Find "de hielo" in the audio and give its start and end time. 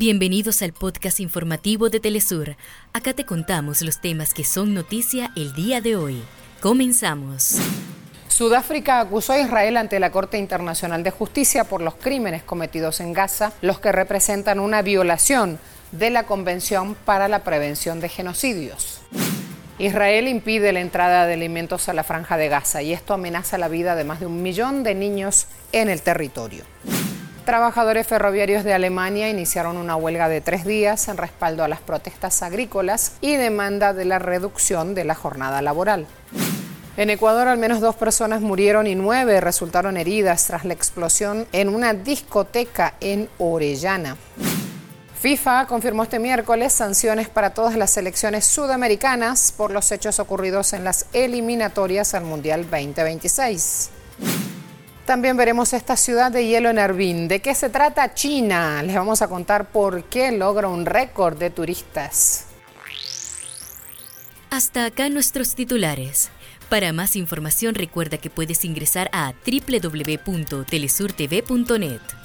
56.30-56.70